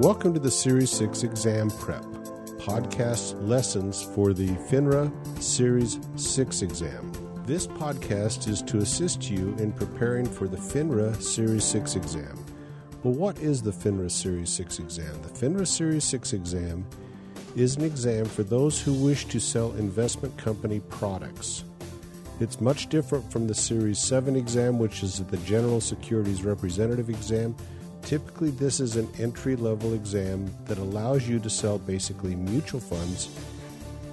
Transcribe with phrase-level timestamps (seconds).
[0.00, 2.02] Welcome to the Series 6 Exam Prep
[2.58, 5.10] podcast lessons for the FINRA
[5.42, 7.10] Series 6 exam.
[7.46, 12.44] This podcast is to assist you in preparing for the FINRA Series 6 exam.
[13.04, 15.22] Well, what is the FINRA Series 6 exam?
[15.22, 16.84] The FINRA Series 6 exam
[17.56, 21.64] is an exam for those who wish to sell investment company products.
[22.38, 27.56] It's much different from the Series 7 exam, which is the General Securities Representative exam
[28.06, 33.28] Typically, this is an entry level exam that allows you to sell basically mutual funds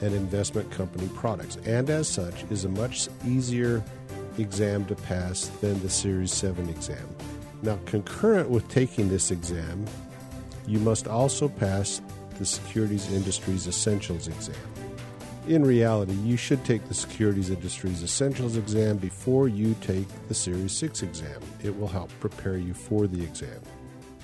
[0.00, 3.82] and investment company products, and as such, is a much easier
[4.38, 7.04] exam to pass than the Series 7 exam.
[7.62, 9.84] Now, concurrent with taking this exam,
[10.68, 12.00] you must also pass
[12.38, 14.54] the Securities Industries Essentials exam.
[15.48, 20.70] In reality, you should take the Securities Industries Essentials exam before you take the Series
[20.76, 21.40] 6 exam.
[21.64, 23.60] It will help prepare you for the exam.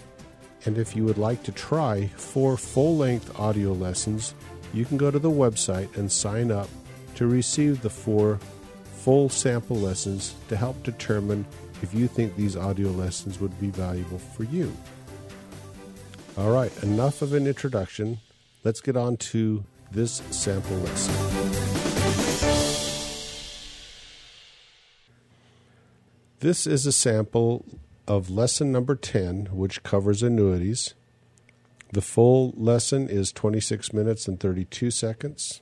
[0.64, 4.34] and if you would like to try four full length audio lessons,
[4.72, 6.69] you can go to the website and sign up
[7.14, 8.39] to receive the four
[8.84, 11.47] full sample lessons to help determine
[11.83, 14.75] if you think these audio lessons would be valuable for you.
[16.39, 18.19] All right, enough of an introduction.
[18.65, 21.15] Let's get on to this sample lesson.
[26.41, 27.65] This is a sample
[28.07, 30.95] of lesson number 10, which covers annuities.
[31.93, 35.61] The full lesson is 26 minutes and 32 seconds.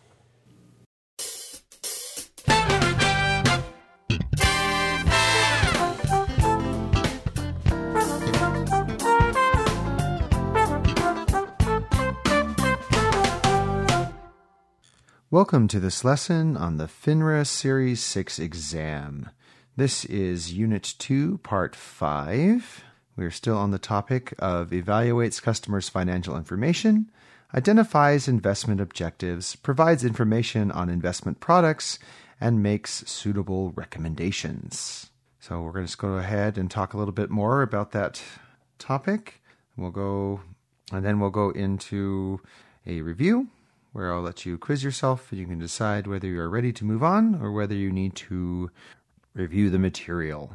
[15.34, 19.30] Welcome to this lesson on the FINRA Series 6 exam.
[19.76, 22.84] This is Unit 2, Part 5.
[23.16, 27.10] We are still on the topic of evaluates customers' financial information,
[27.52, 31.98] identifies investment objectives, provides information on investment products,
[32.40, 35.10] and makes suitable recommendations.
[35.40, 38.22] So we're going to go ahead and talk a little bit more about that
[38.78, 39.42] topic.
[39.76, 40.42] We'll go,
[40.92, 42.40] and then we'll go into
[42.86, 43.48] a review
[43.94, 46.84] where I'll let you quiz yourself and you can decide whether you are ready to
[46.84, 48.68] move on or whether you need to
[49.34, 50.52] review the material.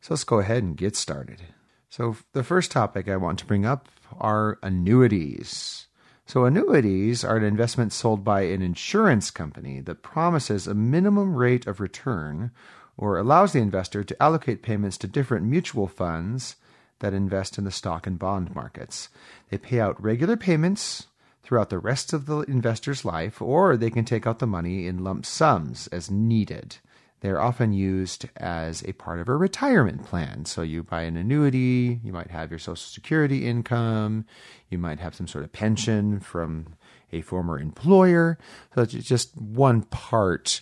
[0.00, 1.42] So let's go ahead and get started.
[1.90, 3.88] So, the first topic I want to bring up
[4.18, 5.86] are annuities.
[6.26, 11.66] So, annuities are an investment sold by an insurance company that promises a minimum rate
[11.66, 12.52] of return
[12.96, 16.56] or allows the investor to allocate payments to different mutual funds
[17.00, 19.10] that invest in the stock and bond markets.
[19.50, 21.06] They pay out regular payments
[21.48, 25.02] throughout the rest of the investor's life, or they can take out the money in
[25.02, 26.76] lump sums as needed.
[27.20, 30.44] They're often used as a part of a retirement plan.
[30.44, 34.26] So you buy an annuity, you might have your Social Security income,
[34.68, 36.76] you might have some sort of pension from
[37.12, 38.38] a former employer.
[38.74, 40.60] So it's just one part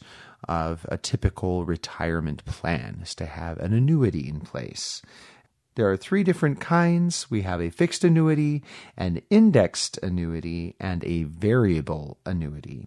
[0.48, 5.02] of a typical retirement plan is to have an annuity in place.
[5.76, 7.30] There are three different kinds.
[7.30, 8.64] We have a fixed annuity,
[8.96, 12.86] an indexed annuity, and a variable annuity.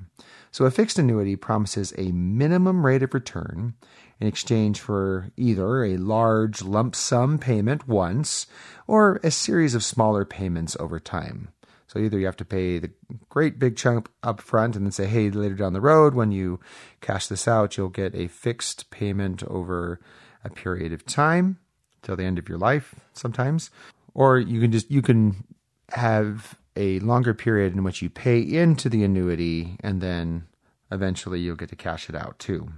[0.50, 3.76] So a fixed annuity promises a minimum rate of return
[4.20, 8.48] in exchange for either a large lump sum payment once
[8.88, 11.50] or a series of smaller payments over time.
[11.86, 12.90] So either you have to pay the
[13.30, 16.60] great big chunk up front and then say, hey, later down the road, when you
[17.02, 20.00] cash this out, you'll get a fixed payment over
[20.44, 21.60] a period of time
[22.02, 23.70] till the end of your life sometimes.
[24.14, 25.44] Or you can just you can
[25.92, 30.48] have a longer period in which you pay into the annuity and then
[30.92, 32.70] eventually you'll get to cash it out too.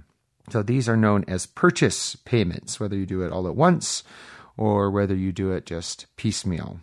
[0.50, 4.02] So these are known as purchase payments whether you do it all at once
[4.56, 6.80] or whether you do it just piecemeal.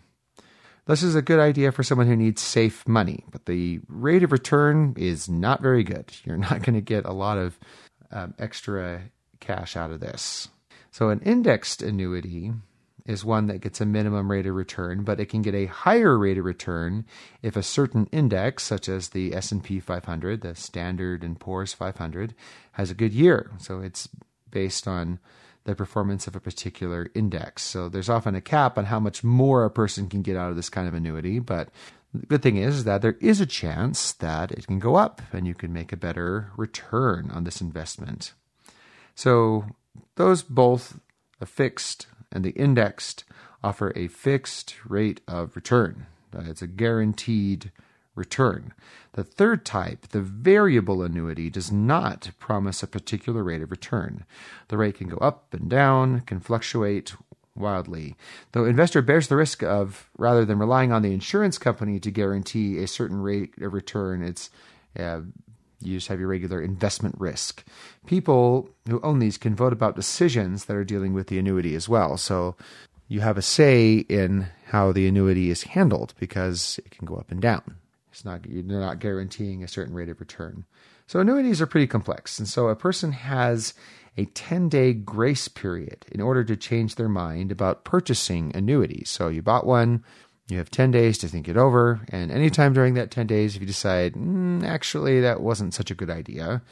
[0.86, 4.32] This is a good idea for someone who needs safe money but the rate of
[4.32, 6.12] return is not very good.
[6.24, 7.58] You're not going to get a lot of
[8.10, 9.02] um, extra
[9.40, 10.48] cash out of this
[10.90, 12.52] so, an indexed annuity
[13.06, 16.18] is one that gets a minimum rate of return, but it can get a higher
[16.18, 17.04] rate of return
[17.42, 22.34] if a certain index, such as the S&P 500, the Standard and Poor's 500,
[22.72, 23.50] has a good year.
[23.58, 24.08] So it's
[24.50, 25.18] based on
[25.64, 27.62] the performance of a particular index.
[27.62, 30.56] So there's often a cap on how much more a person can get out of
[30.56, 31.68] this kind of annuity, but
[32.12, 35.46] the good thing is that there is a chance that it can go up and
[35.46, 38.32] you can make a better return on this investment.
[39.14, 39.66] So
[40.16, 41.00] those both
[41.40, 43.24] a fixed and the indexed
[43.62, 46.06] offer a fixed rate of return.
[46.32, 47.72] It's a guaranteed
[48.14, 48.72] return.
[49.12, 54.24] The third type, the variable annuity, does not promise a particular rate of return.
[54.68, 57.14] The rate can go up and down, can fluctuate
[57.56, 58.16] wildly.
[58.52, 62.78] The investor bears the risk of, rather than relying on the insurance company to guarantee
[62.78, 64.50] a certain rate of return, it's
[64.98, 65.20] uh,
[65.80, 67.64] you just have your regular investment risk.
[68.06, 71.88] People who own these can vote about decisions that are dealing with the annuity as
[71.88, 72.16] well.
[72.16, 72.56] So
[73.08, 77.30] you have a say in how the annuity is handled because it can go up
[77.30, 77.76] and down.
[78.12, 80.64] It's not you're not guaranteeing a certain rate of return.
[81.06, 83.74] So annuities are pretty complex, and so a person has
[84.16, 89.08] a 10-day grace period in order to change their mind about purchasing annuities.
[89.08, 90.04] So you bought one,
[90.50, 93.60] you have 10 days to think it over, and anytime during that 10 days, if
[93.60, 96.62] you decide, mm, actually, that wasn't such a good idea,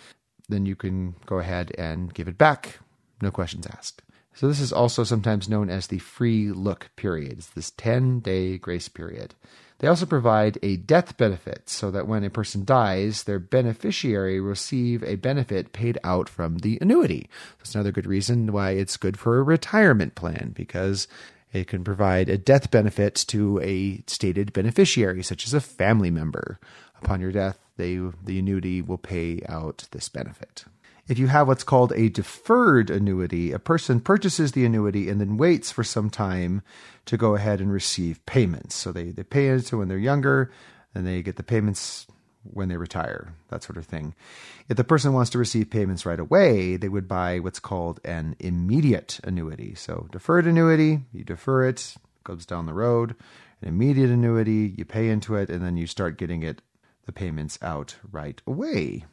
[0.48, 2.78] then you can go ahead and give it back.
[3.20, 4.02] No questions asked.
[4.34, 7.38] So, this is also sometimes known as the free look period.
[7.38, 9.34] It's this 10 day grace period.
[9.78, 15.04] They also provide a death benefit so that when a person dies, their beneficiary receive
[15.04, 17.28] a benefit paid out from the annuity.
[17.58, 21.06] That's another good reason why it's good for a retirement plan because
[21.52, 26.58] it can provide a death benefit to a stated beneficiary, such as a family member.
[27.02, 30.64] Upon your death, they, the annuity will pay out this benefit.
[31.06, 35.38] If you have what's called a deferred annuity, a person purchases the annuity and then
[35.38, 36.60] waits for some time
[37.06, 38.74] to go ahead and receive payments.
[38.74, 40.50] So they, they pay into when they're younger,
[40.94, 42.06] and they get the payments
[42.52, 44.14] when they retire, that sort of thing.
[44.68, 48.36] If the person wants to receive payments right away, they would buy what's called an
[48.38, 49.74] immediate annuity.
[49.74, 53.14] So, deferred annuity, you defer it, goes down the road.
[53.60, 56.62] An immediate annuity, you pay into it, and then you start getting it,
[57.06, 59.04] the payments out right away.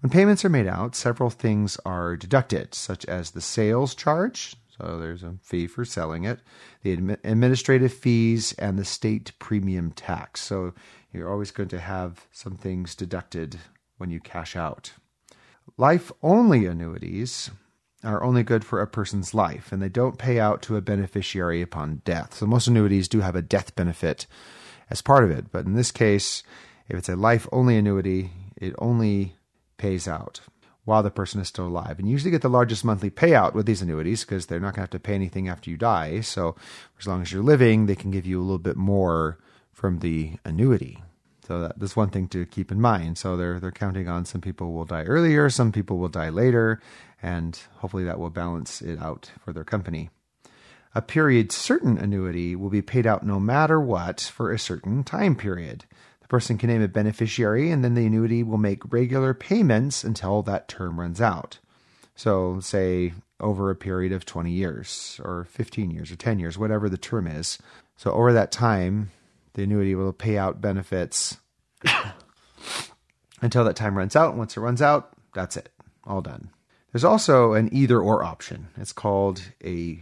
[0.00, 4.98] When payments are made out, several things are deducted, such as the sales charge, so
[4.98, 6.40] there's a fee for selling it,
[6.82, 6.92] the
[7.24, 10.42] administrative fees, and the state premium tax.
[10.42, 10.74] So
[11.12, 13.58] you're always going to have some things deducted
[13.98, 14.92] when you cash out.
[15.76, 17.50] Life only annuities
[18.04, 21.62] are only good for a person's life, and they don't pay out to a beneficiary
[21.62, 22.34] upon death.
[22.34, 24.26] So most annuities do have a death benefit
[24.90, 26.42] as part of it, but in this case,
[26.88, 29.34] if it's a life only annuity, it only
[29.76, 30.40] pays out
[30.86, 31.98] while the person is still alive.
[31.98, 34.76] And you usually get the largest monthly payout with these annuities because they're not going
[34.76, 36.20] to have to pay anything after you die.
[36.20, 36.56] So
[36.98, 39.36] as long as you're living, they can give you a little bit more
[39.72, 41.02] from the annuity.
[41.46, 43.18] So that, that's one thing to keep in mind.
[43.18, 46.80] So they're they're counting on some people will die earlier, some people will die later,
[47.22, 50.10] and hopefully that will balance it out for their company.
[50.94, 55.36] A period certain annuity will be paid out no matter what for a certain time
[55.36, 55.84] period.
[56.26, 60.42] The person can name a beneficiary, and then the annuity will make regular payments until
[60.42, 61.60] that term runs out.
[62.16, 66.88] So, say over a period of 20 years, or 15 years, or 10 years, whatever
[66.88, 67.58] the term is.
[67.96, 69.12] So, over that time,
[69.54, 71.36] the annuity will pay out benefits
[73.40, 74.36] until that time runs out.
[74.36, 75.68] Once it runs out, that's it,
[76.02, 76.50] all done.
[76.90, 78.66] There's also an either or option.
[78.76, 80.00] It's called a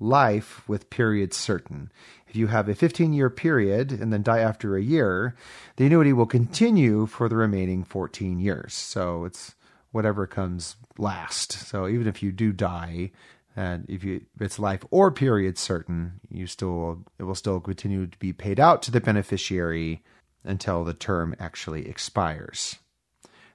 [0.00, 1.92] life with period certain.
[2.26, 5.36] If you have a 15 year period and then die after a year,
[5.76, 8.72] the annuity will continue for the remaining 14 years.
[8.74, 9.54] So it's
[9.92, 11.52] whatever comes last.
[11.52, 13.10] So even if you do die,
[13.56, 18.18] and if you it's life or period certain, you still it will still continue to
[18.18, 20.02] be paid out to the beneficiary
[20.44, 22.76] until the term actually expires.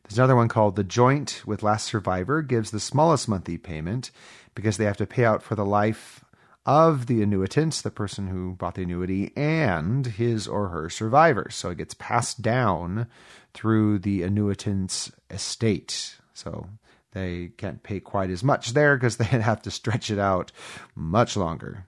[0.03, 4.11] There's another one called the joint with last survivor gives the smallest monthly payment
[4.53, 6.23] because they have to pay out for the life
[6.65, 11.55] of the annuitants, the person who bought the annuity, and his or her survivors.
[11.55, 13.07] So it gets passed down
[13.53, 16.15] through the annuitant's estate.
[16.33, 16.69] So
[17.11, 20.51] they can't pay quite as much there because they have to stretch it out
[20.95, 21.85] much longer.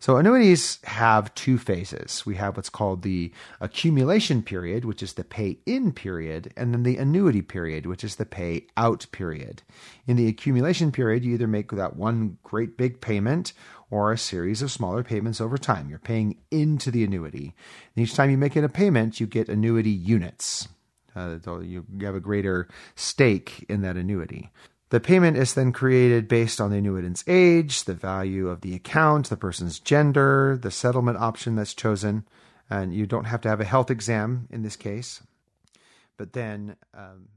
[0.00, 2.24] So annuities have two phases.
[2.24, 3.30] We have what's called the
[3.60, 8.16] accumulation period, which is the pay in period, and then the annuity period, which is
[8.16, 9.62] the pay out period.
[10.06, 13.52] In the accumulation period, you either make that one great big payment
[13.90, 15.90] or a series of smaller payments over time.
[15.90, 17.54] You're paying into the annuity.
[17.94, 20.66] And each time you make it a payment, you get annuity units.
[21.14, 24.50] Uh, you have a greater stake in that annuity.
[24.90, 29.28] The payment is then created based on the annuitant's age, the value of the account,
[29.28, 32.26] the person's gender, the settlement option that's chosen,
[32.68, 35.22] and you don't have to have a health exam in this case.
[36.16, 36.76] But then.
[36.92, 37.28] Um,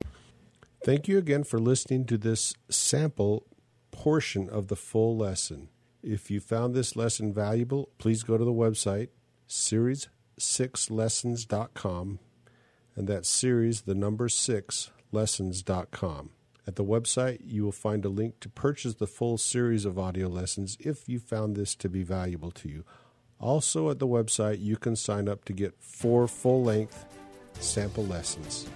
[0.00, 0.06] the
[0.84, 3.46] Thank you again for listening to this sample
[3.90, 5.68] portion of the full lesson.
[6.02, 9.08] If you found this lesson valuable, please go to the website
[9.48, 12.18] series6lessons.com
[12.96, 16.30] and that series the number 6 lessons.com.
[16.66, 20.28] At the website, you will find a link to purchase the full series of audio
[20.28, 22.84] lessons if you found this to be valuable to you.
[23.40, 27.06] Also, at the website, you can sign up to get four full length
[27.58, 28.66] sample lessons.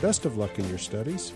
[0.00, 1.32] Best of luck in your studies.